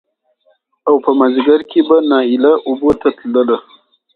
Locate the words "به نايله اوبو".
1.87-2.89